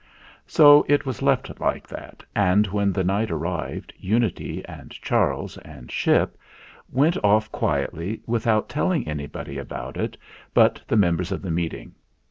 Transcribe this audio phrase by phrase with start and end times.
[0.47, 5.91] So it was left like that, and when the night arrived, Unity and Charles and
[5.91, 6.35] Ship
[6.91, 10.17] went off 109 no THE FLINT HEART quietly without telling anybody about it
[10.55, 11.93] but the members of the Meeting.